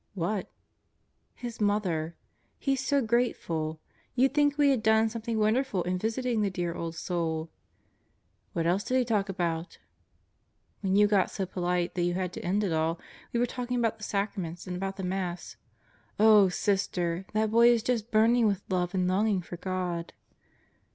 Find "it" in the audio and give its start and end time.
12.63-12.73